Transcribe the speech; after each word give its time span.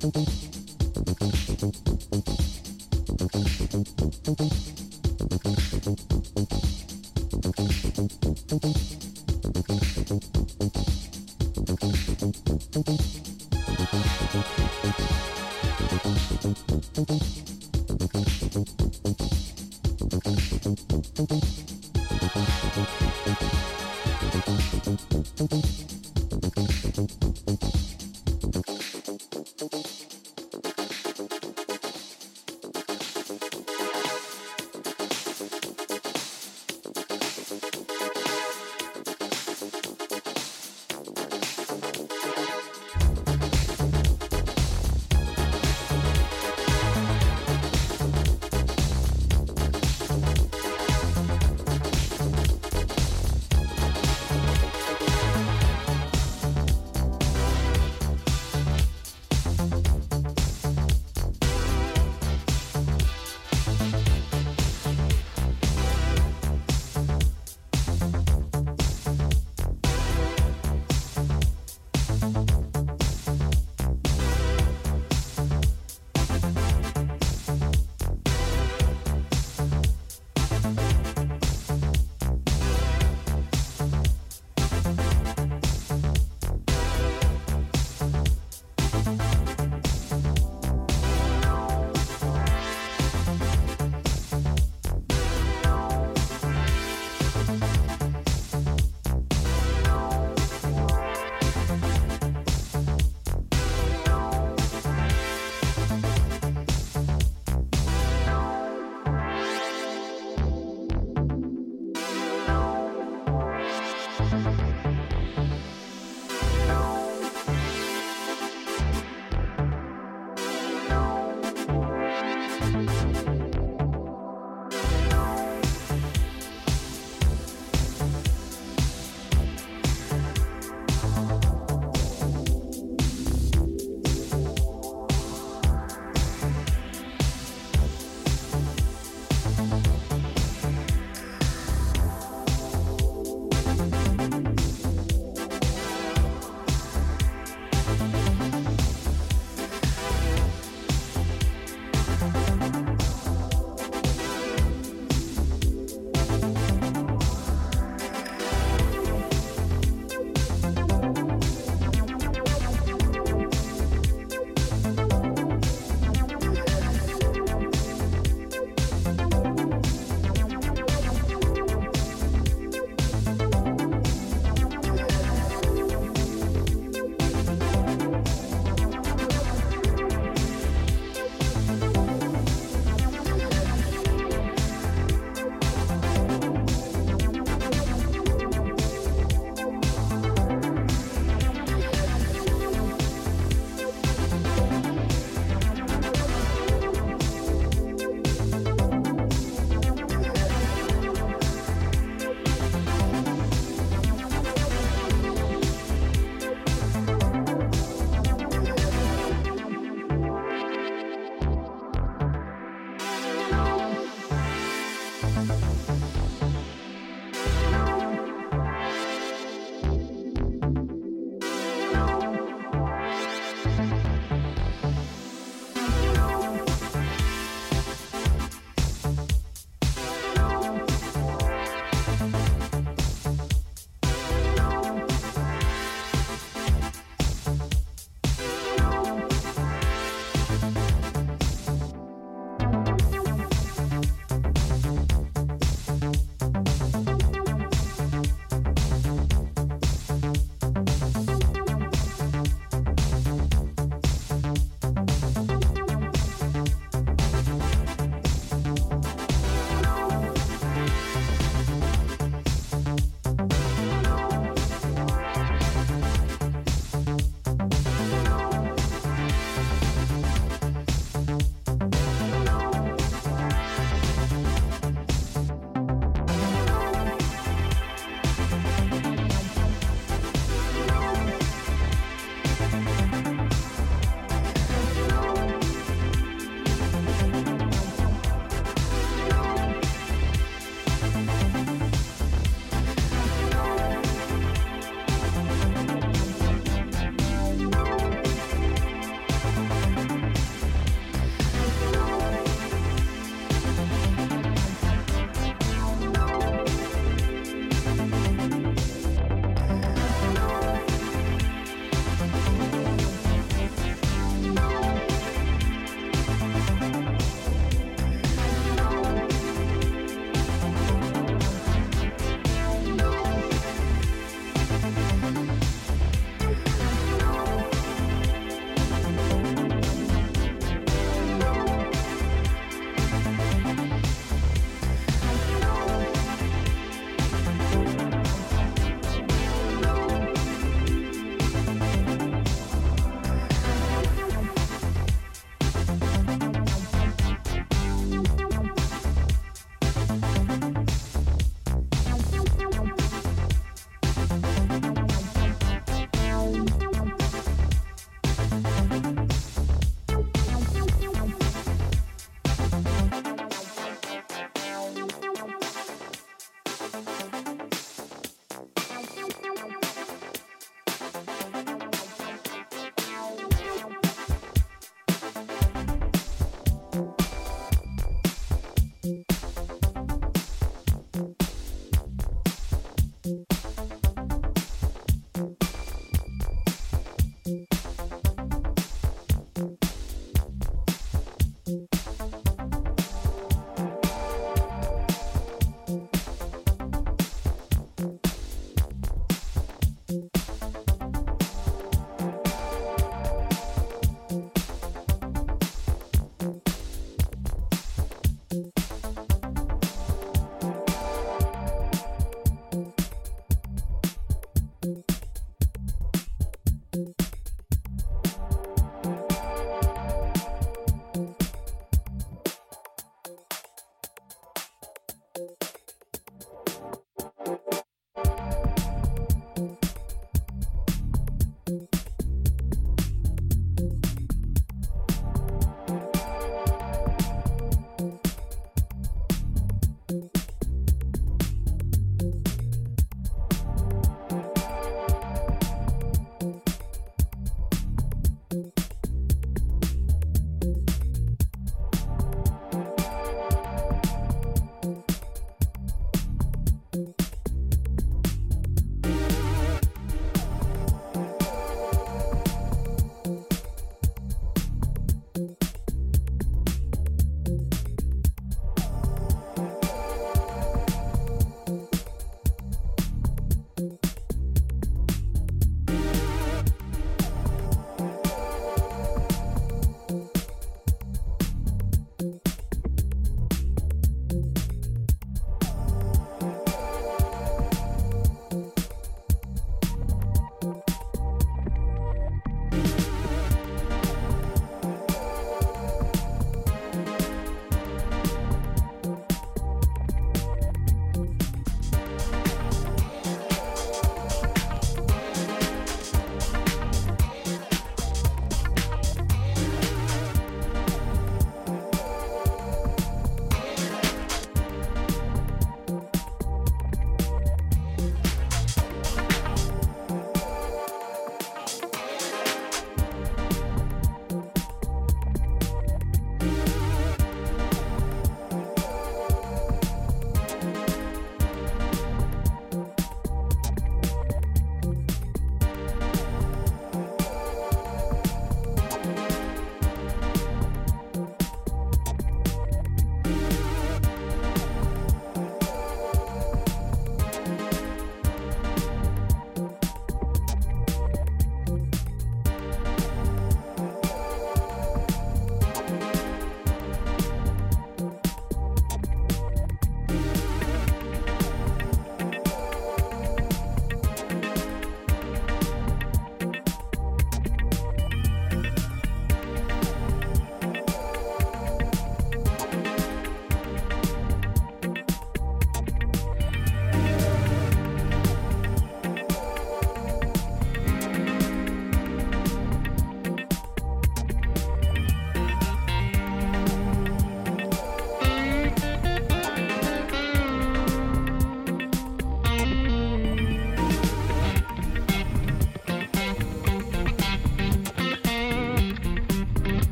Thank 0.00 0.44
you. 0.44 0.49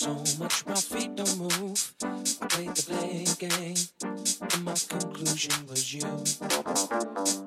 So 0.00 0.14
much 0.38 0.64
my 0.64 0.74
feet 0.76 1.14
don't 1.14 1.36
move. 1.36 1.92
I 2.02 2.46
played 2.46 2.74
the 2.74 2.84
blame 2.88 3.34
game, 3.36 3.76
and 4.00 4.64
my 4.64 4.72
conclusion 4.88 5.52
was 5.68 5.92
you. 5.92 6.08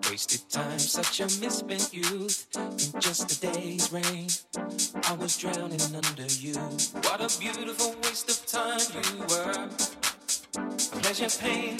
Wasted 0.07 0.47
time, 0.51 0.77
such 0.77 1.19
a 1.21 1.23
misspent 1.41 1.91
youth. 1.91 2.45
In 2.53 3.01
just 3.01 3.31
a 3.31 3.51
day's 3.53 3.91
rain, 3.91 4.27
I 5.03 5.13
was 5.13 5.35
drowning 5.35 5.81
under 5.81 6.29
you. 6.29 6.53
What 7.01 7.21
a 7.21 7.39
beautiful 7.39 7.95
waste 8.03 8.29
of 8.29 8.45
time 8.45 9.01
you 9.01 9.25
were. 9.33 9.69
Pleasure, 11.01 11.33
pain, 11.41 11.72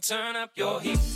Turn 0.00 0.34
up 0.34 0.50
your 0.56 0.80
heat. 0.80 1.13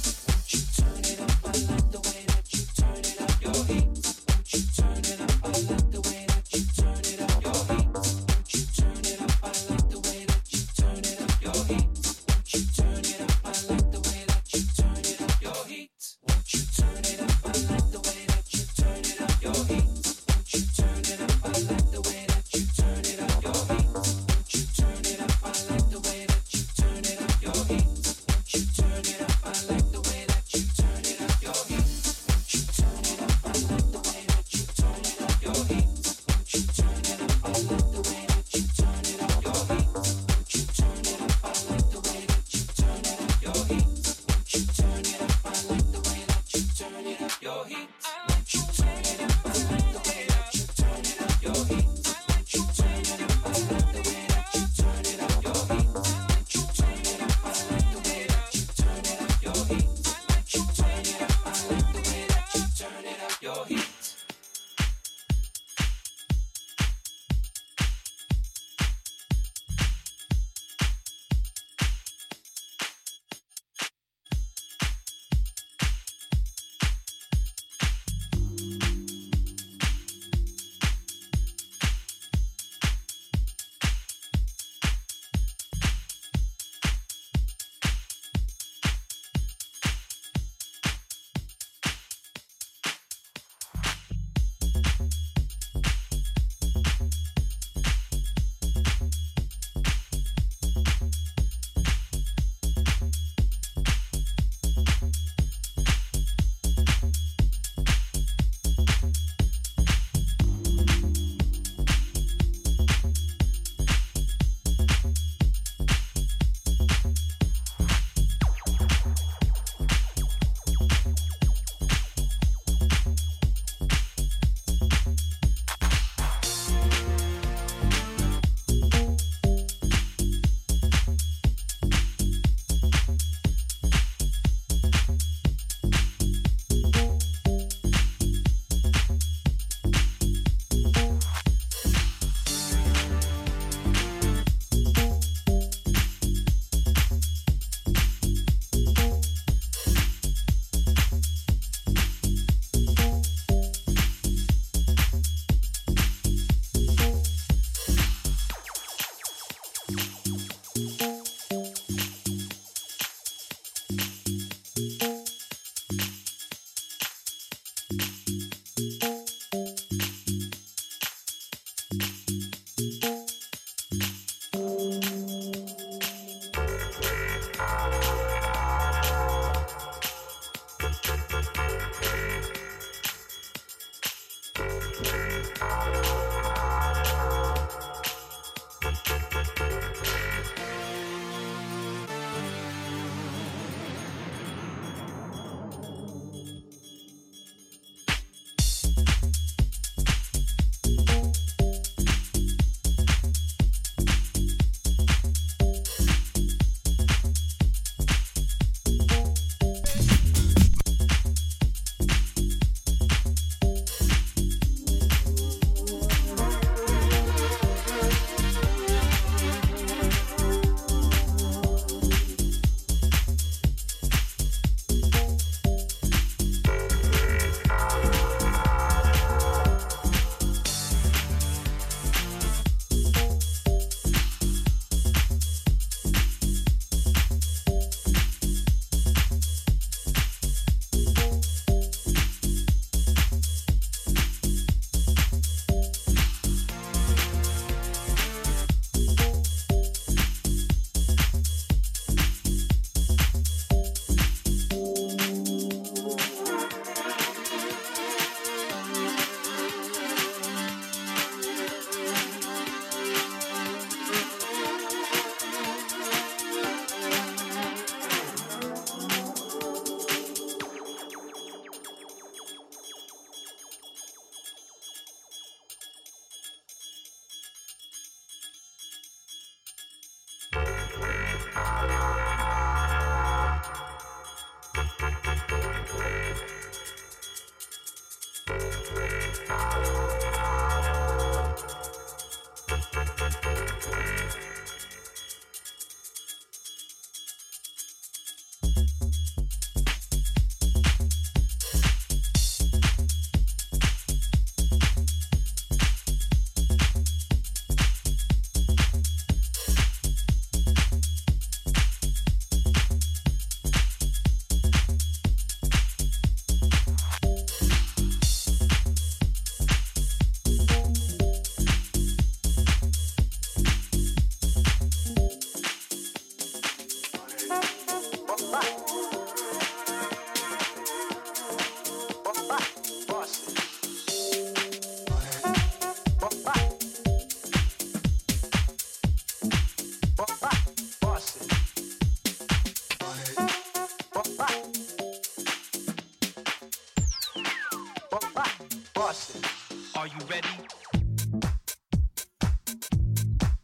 Are 349.09 350.07
you 350.07 350.19
ready? 350.29 350.49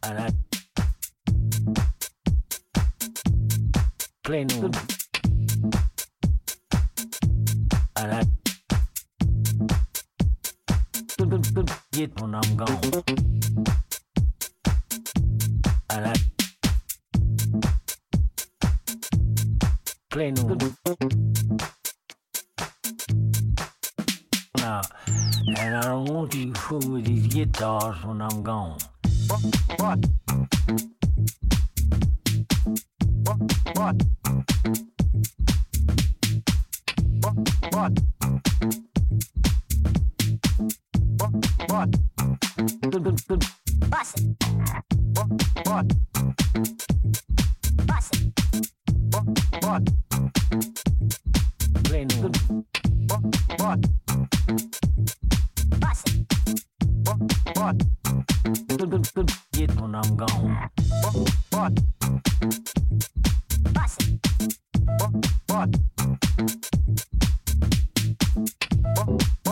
And 0.01 0.19
I 0.19 0.31
play 4.23 4.43
no. 4.45 4.71
And 7.95 8.11
I 8.11 8.23
get 11.91 12.19
when 12.19 12.33
I'm 12.33 12.55
gone. 12.55 13.04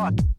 What? 0.04 0.33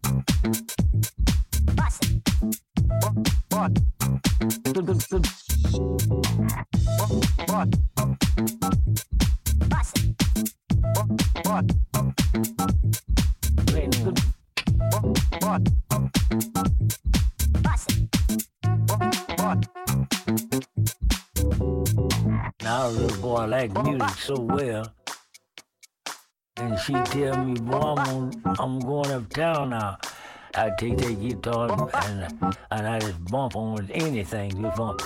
I 30.57 30.71
take 30.79 30.97
that 30.99 31.21
guitar 31.21 31.91
and, 32.07 32.57
and 32.71 32.87
I 32.87 33.01
just 33.01 33.25
bump 33.25 33.57
on 33.57 33.75
with 33.75 33.91
anything 33.93 34.63
just 34.63 34.77
bump. 34.77 35.01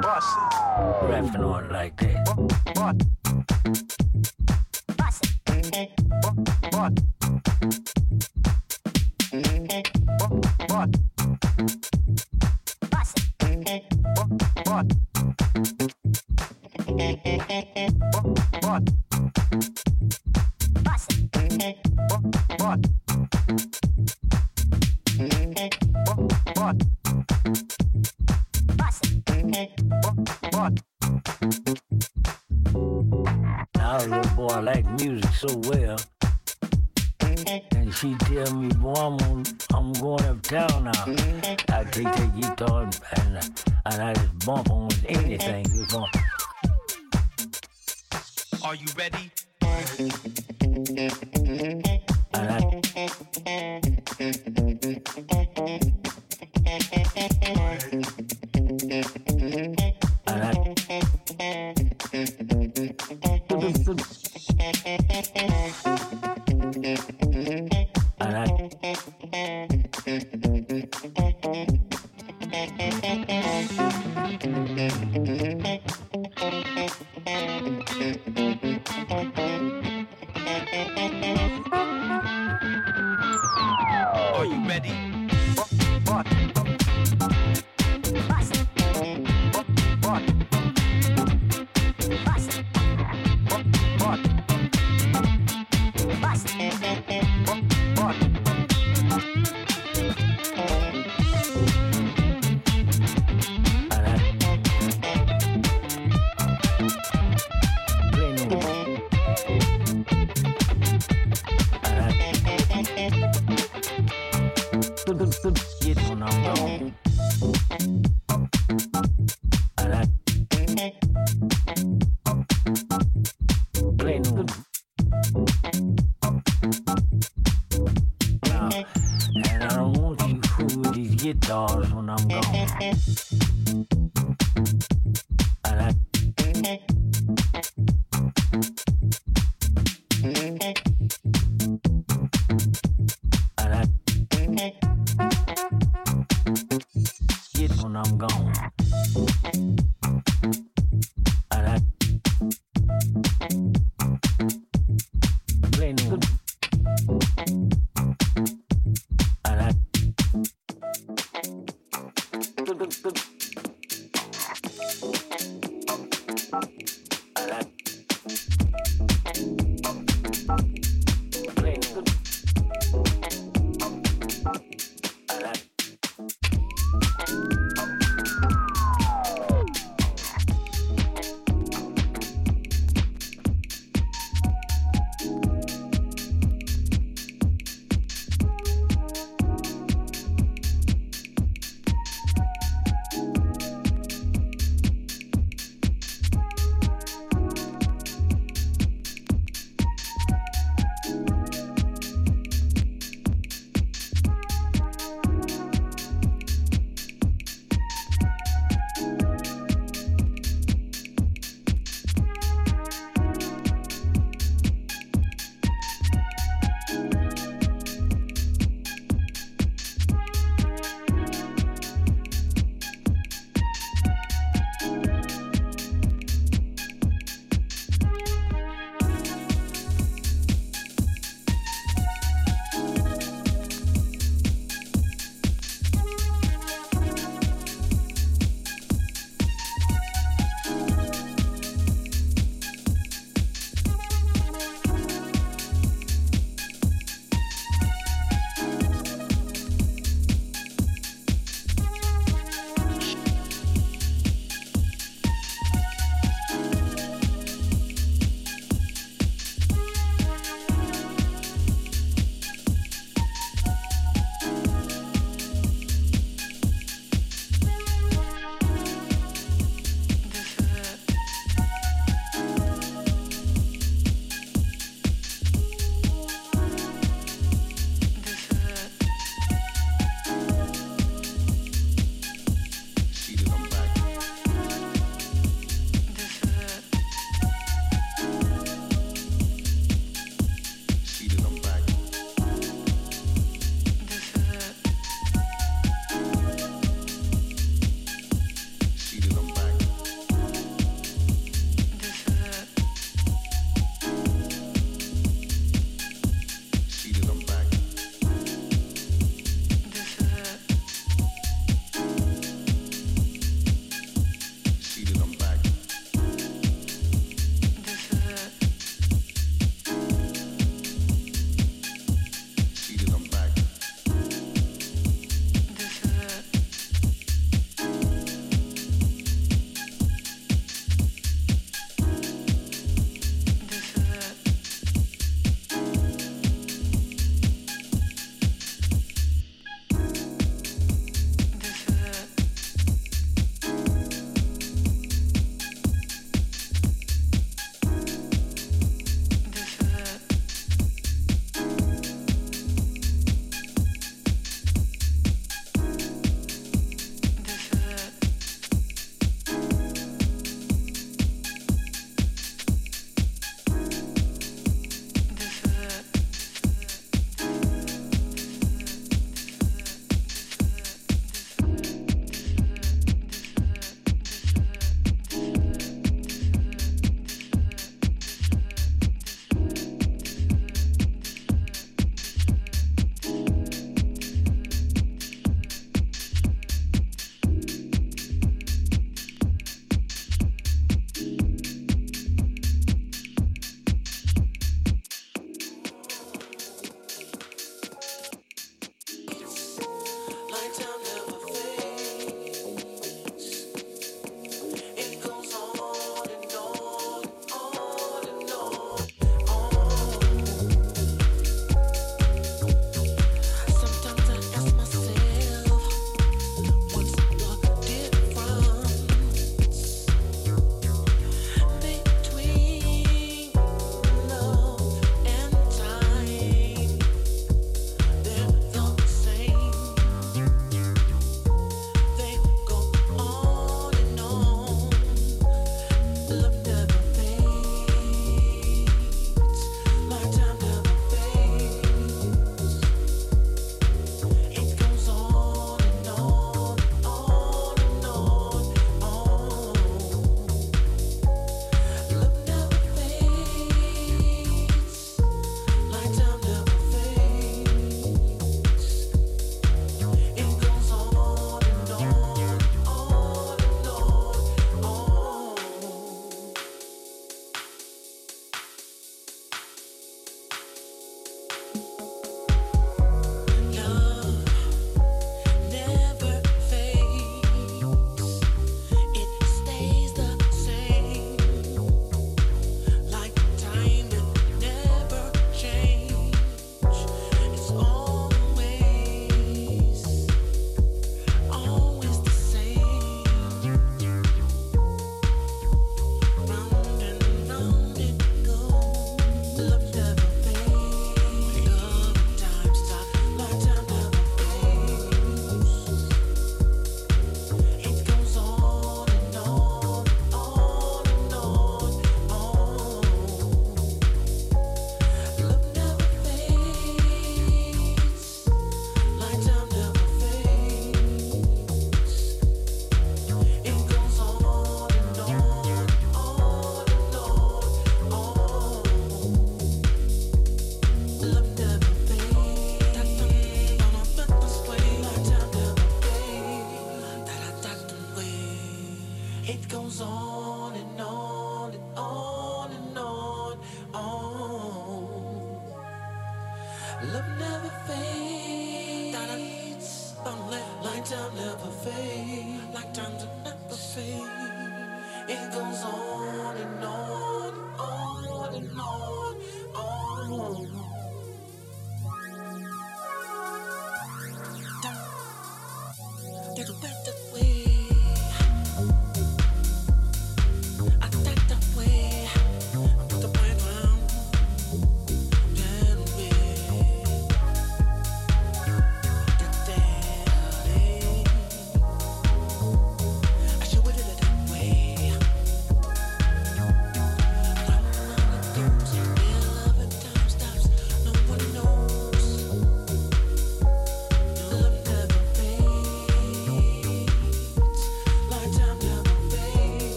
Bust 0.00 0.28
it. 0.38 1.10
Rapping 1.10 1.44
on 1.44 1.64
it 1.64 1.72
like 1.72 1.96
that. 1.98 2.24
Bust 4.96 5.26
it. 5.74 5.90
Bust 6.72 7.00
it. 7.62 7.87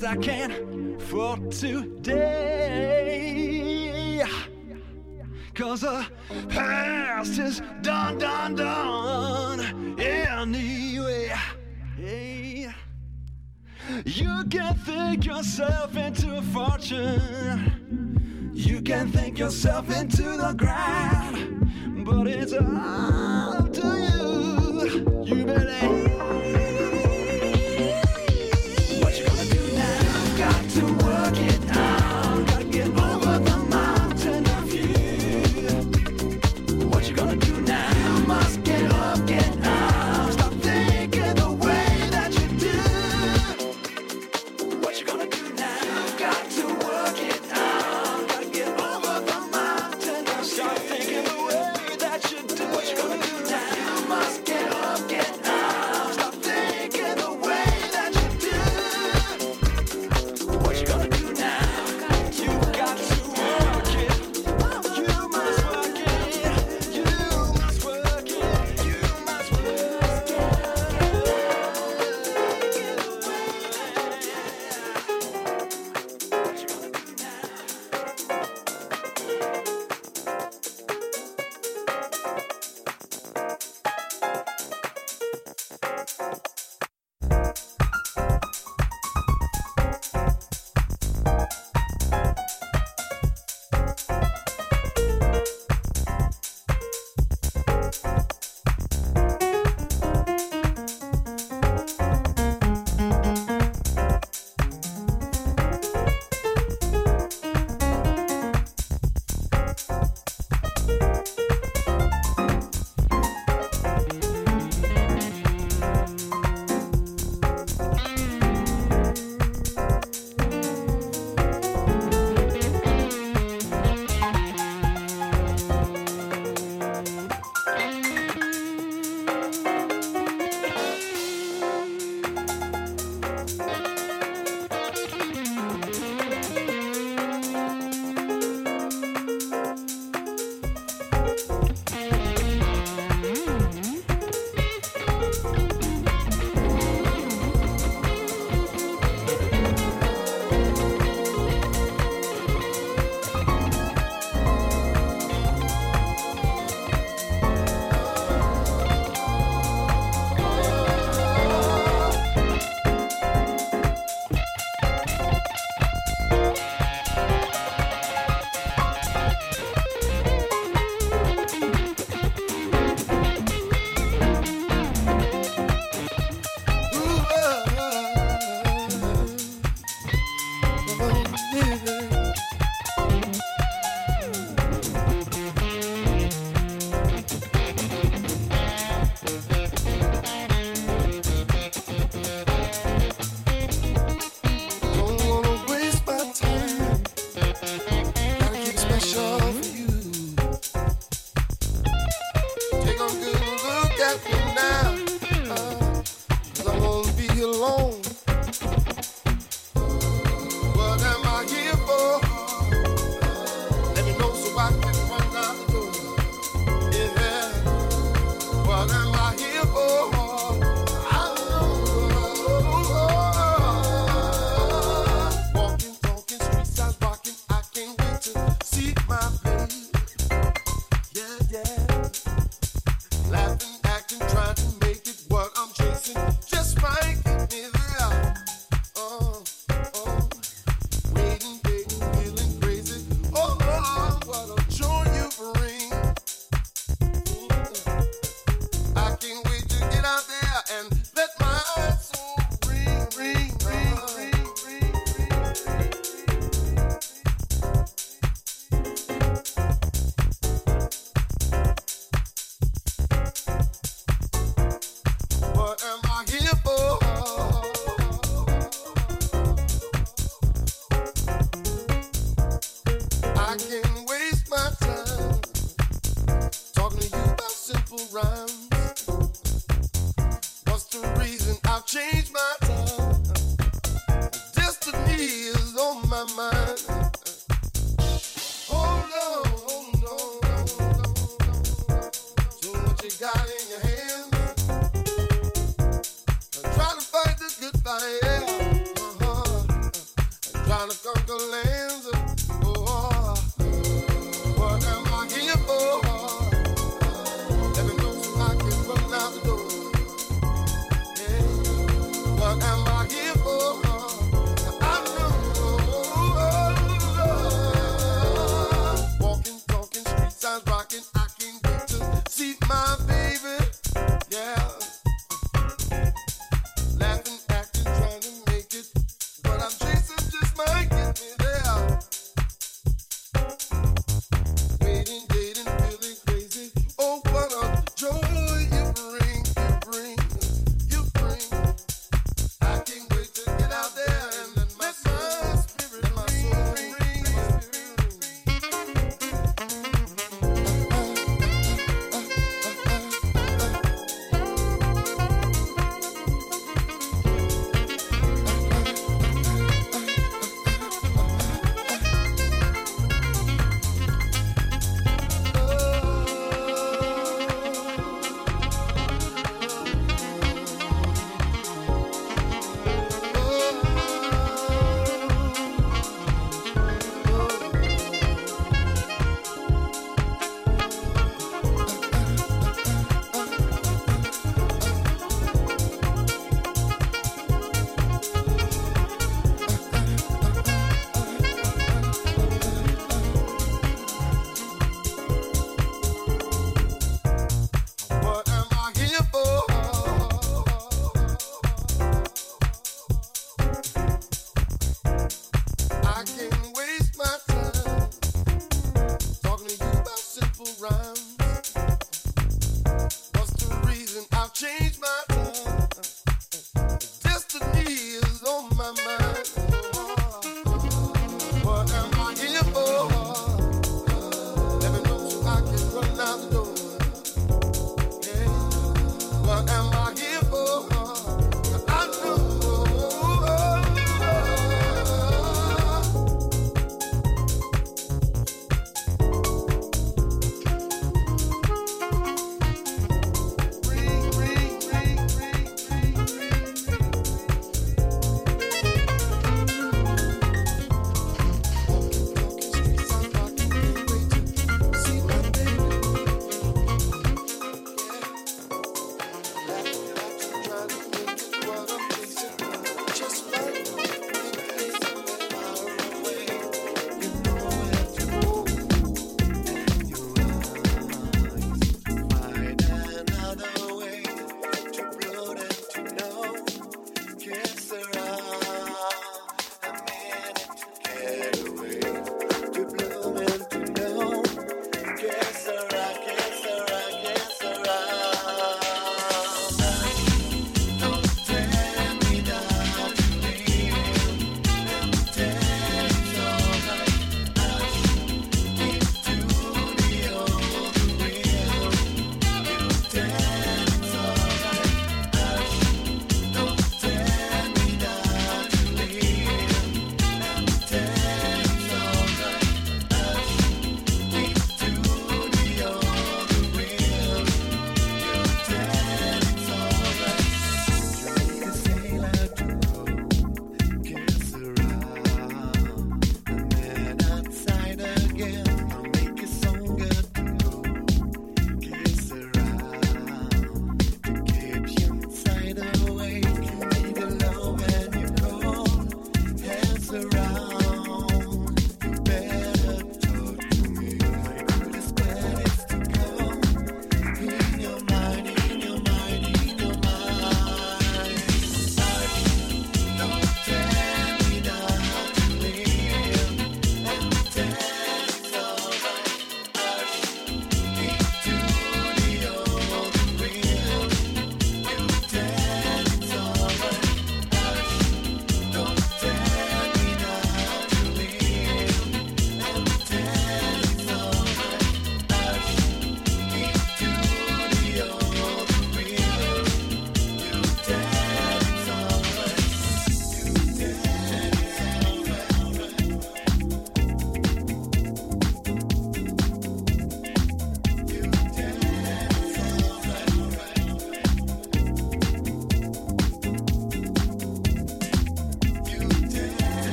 Best 0.00 0.04
I 0.04 0.16
can 0.16 0.98
for 0.98 1.36
today. 1.50 1.93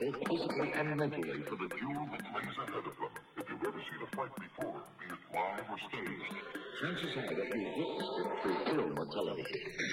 Physically 0.00 0.72
and 0.74 0.96
mentally 0.96 1.42
for 1.42 1.56
the 1.56 1.68
duel 1.68 2.08
that 2.10 2.24
lays 2.34 2.56
ahead 2.56 2.74
of 2.74 2.84
them. 2.84 3.12
If 3.36 3.48
you've 3.50 3.62
ever 3.62 3.80
seen 3.84 4.00
a 4.02 4.16
fight 4.16 4.34
before, 4.36 4.80
be 4.98 5.06
it 5.12 5.20
live 5.34 5.66
or 5.68 5.78
staged, 5.88 6.32
chances 6.80 7.16
are 7.18 7.34
that 7.34 7.54
you've 7.54 7.76
witnessed 7.76 8.16
it 8.16 8.28
through 8.42 8.58
film 8.64 8.98
or 8.98 9.06
television. 9.12 9.89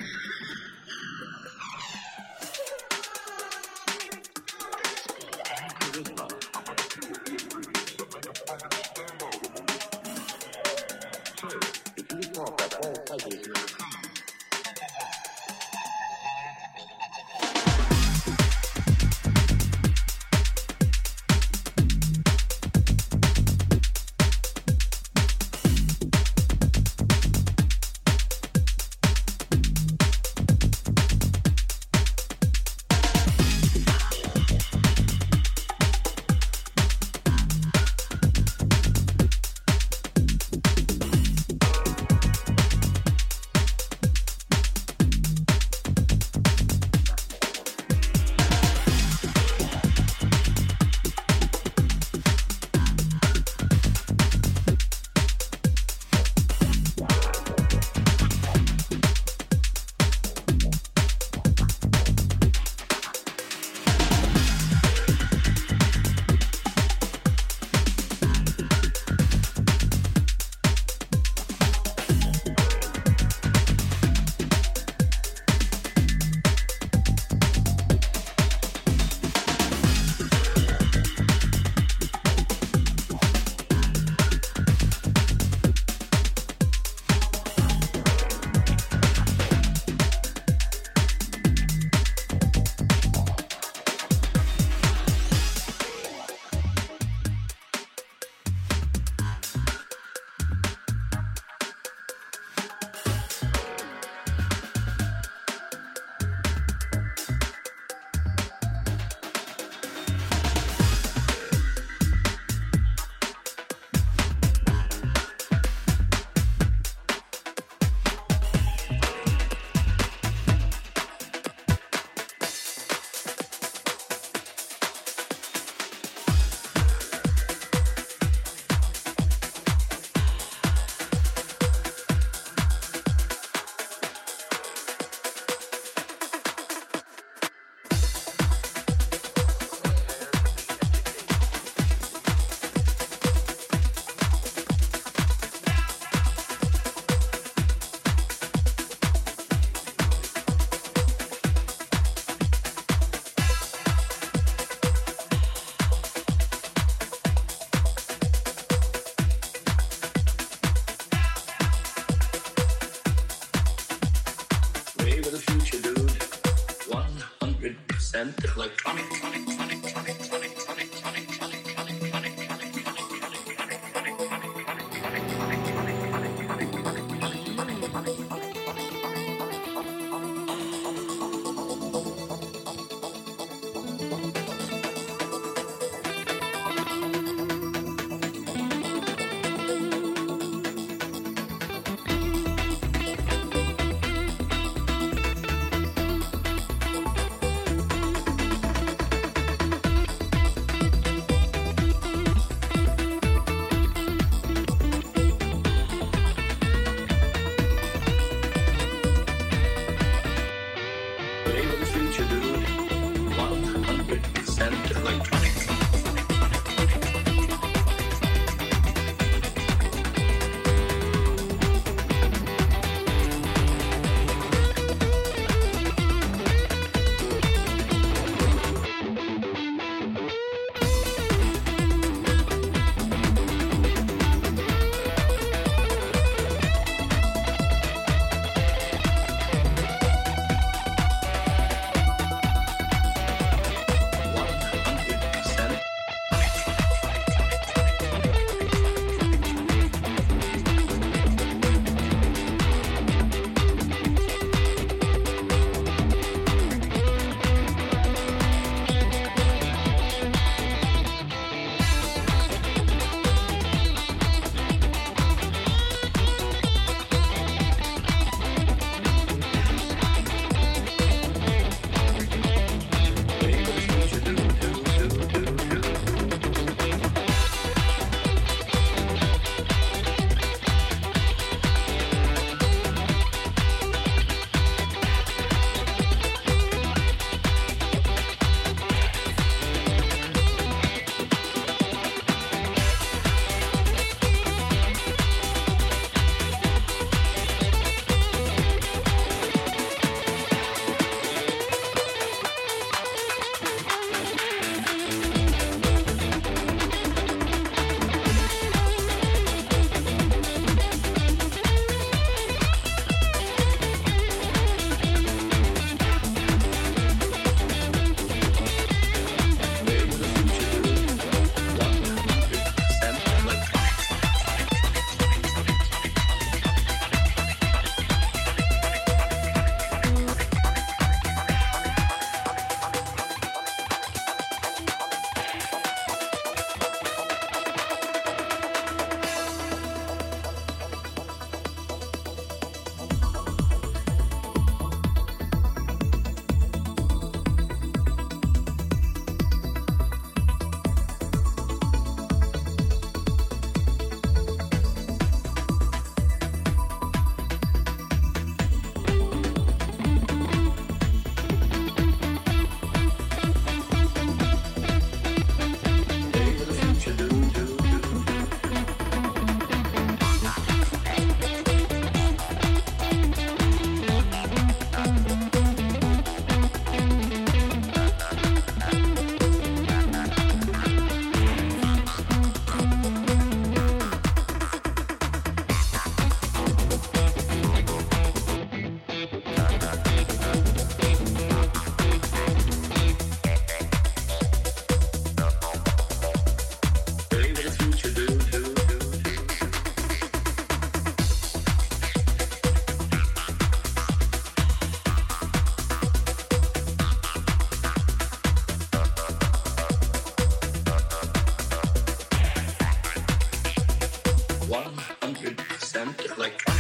100% 414.68 416.38
like 416.38 416.77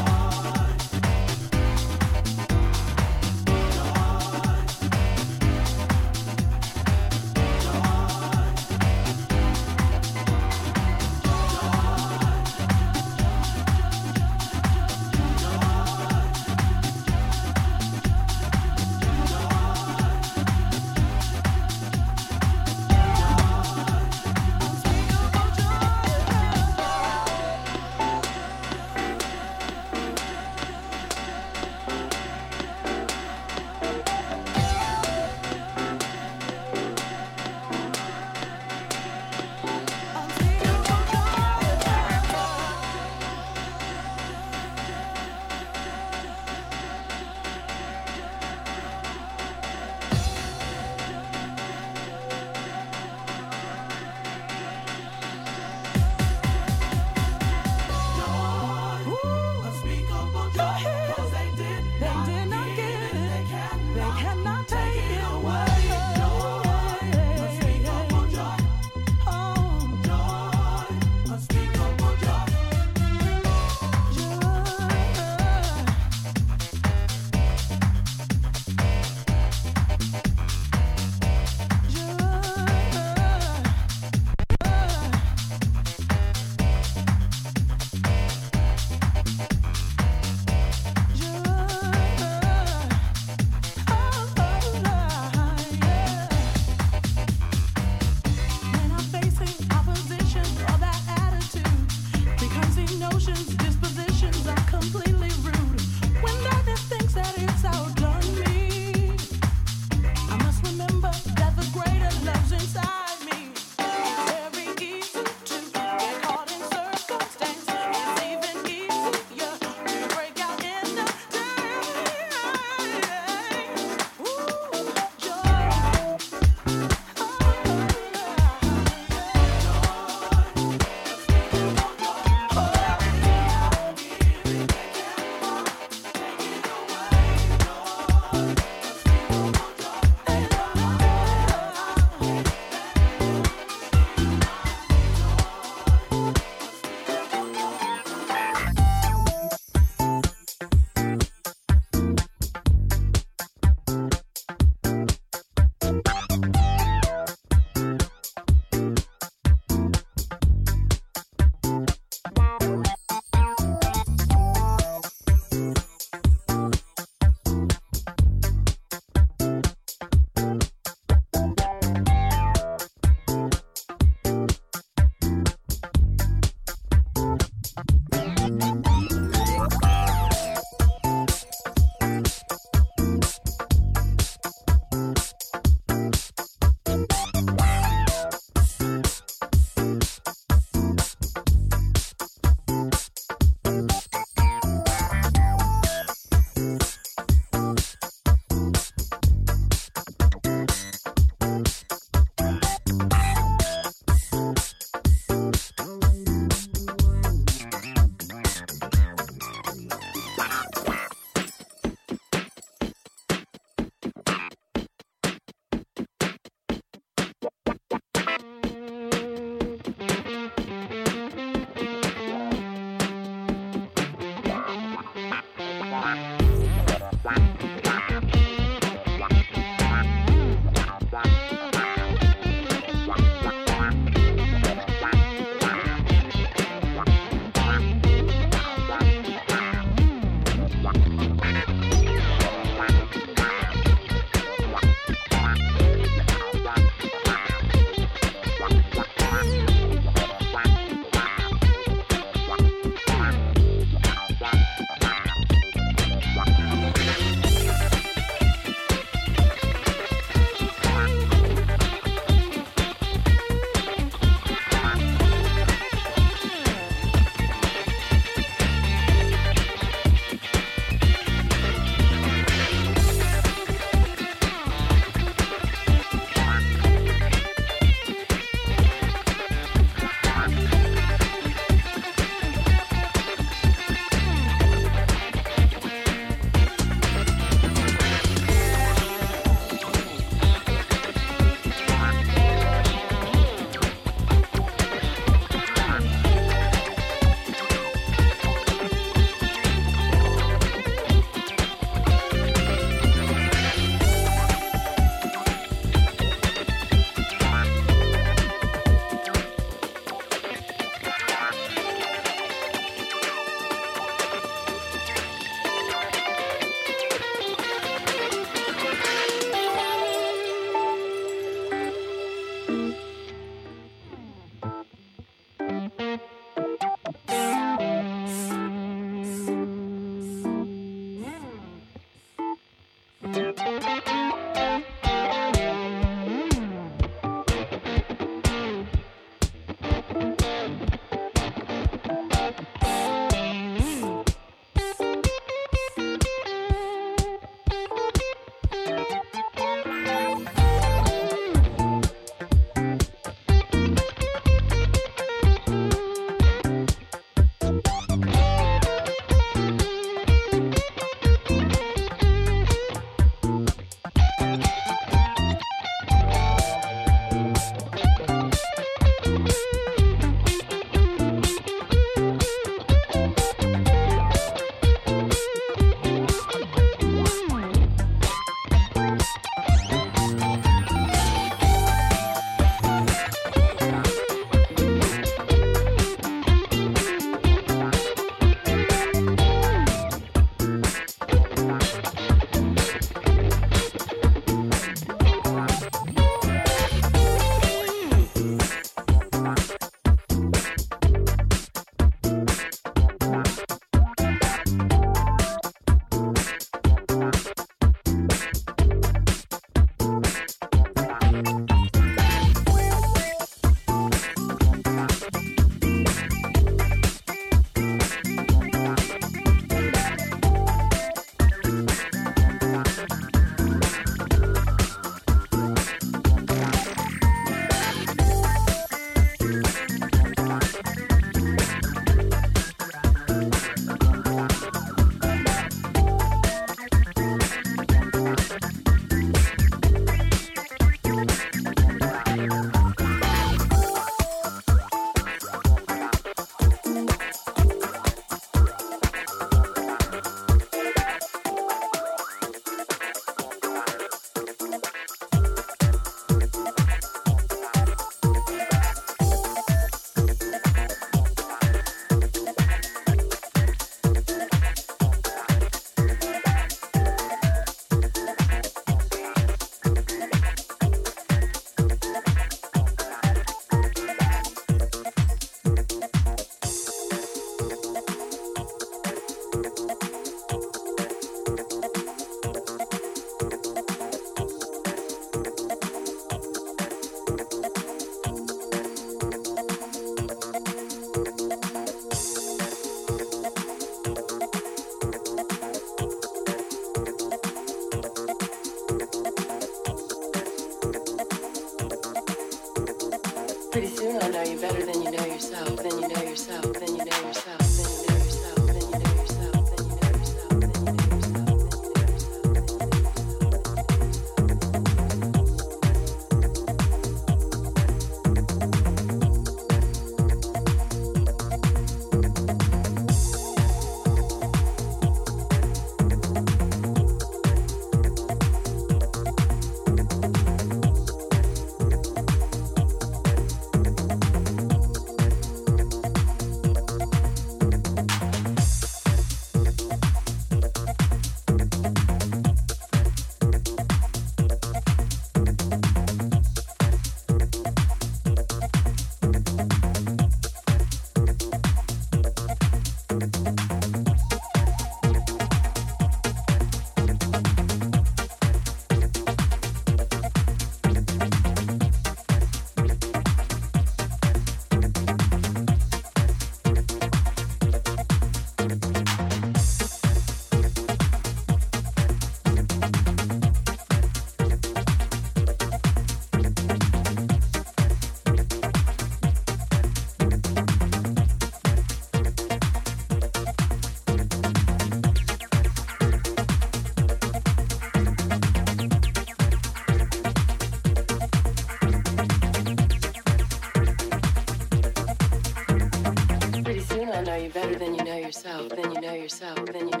yourself, 598.43 598.69
then 598.69 598.91
you 598.91 599.01
know 599.01 599.13
yourself, 599.13 599.65
then 599.67 599.87
you 599.87 599.97
know 599.99 600.00